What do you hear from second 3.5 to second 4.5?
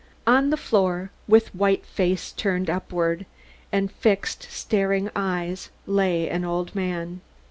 and fixed,